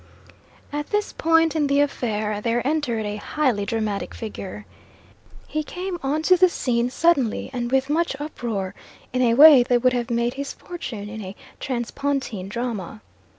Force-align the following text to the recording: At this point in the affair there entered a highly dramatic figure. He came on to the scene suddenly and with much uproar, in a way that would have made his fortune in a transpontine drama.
At 0.73 0.87
this 0.89 1.13
point 1.13 1.55
in 1.55 1.67
the 1.67 1.79
affair 1.79 2.41
there 2.41 2.65
entered 2.65 3.05
a 3.05 3.17
highly 3.17 3.67
dramatic 3.67 4.15
figure. 4.15 4.65
He 5.47 5.61
came 5.61 5.99
on 6.01 6.23
to 6.23 6.35
the 6.35 6.49
scene 6.49 6.89
suddenly 6.89 7.51
and 7.53 7.71
with 7.71 7.87
much 7.87 8.15
uproar, 8.19 8.73
in 9.13 9.21
a 9.21 9.35
way 9.35 9.61
that 9.61 9.83
would 9.83 9.93
have 9.93 10.09
made 10.09 10.33
his 10.33 10.53
fortune 10.53 11.07
in 11.07 11.23
a 11.23 11.35
transpontine 11.59 12.49
drama. 12.49 13.01